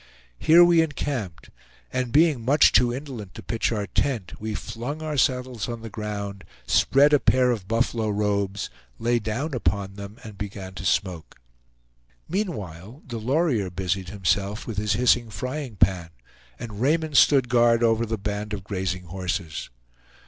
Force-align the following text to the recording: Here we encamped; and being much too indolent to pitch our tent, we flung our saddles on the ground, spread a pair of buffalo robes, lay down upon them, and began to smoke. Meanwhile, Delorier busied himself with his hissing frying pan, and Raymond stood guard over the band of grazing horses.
Here 0.39 0.63
we 0.65 0.81
encamped; 0.81 1.51
and 1.93 2.11
being 2.11 2.43
much 2.43 2.71
too 2.71 2.91
indolent 2.91 3.35
to 3.35 3.43
pitch 3.43 3.71
our 3.71 3.85
tent, 3.85 4.41
we 4.41 4.55
flung 4.55 5.03
our 5.03 5.15
saddles 5.15 5.69
on 5.69 5.81
the 5.83 5.91
ground, 5.91 6.43
spread 6.65 7.13
a 7.13 7.19
pair 7.19 7.51
of 7.51 7.67
buffalo 7.67 8.09
robes, 8.09 8.71
lay 8.97 9.19
down 9.19 9.53
upon 9.53 9.93
them, 9.97 10.17
and 10.23 10.39
began 10.39 10.73
to 10.73 10.85
smoke. 10.85 11.39
Meanwhile, 12.27 13.03
Delorier 13.05 13.69
busied 13.69 14.09
himself 14.09 14.65
with 14.65 14.77
his 14.79 14.93
hissing 14.93 15.29
frying 15.29 15.75
pan, 15.75 16.09
and 16.57 16.81
Raymond 16.81 17.15
stood 17.15 17.47
guard 17.47 17.83
over 17.83 18.03
the 18.03 18.17
band 18.17 18.53
of 18.53 18.63
grazing 18.63 19.03
horses. 19.03 19.69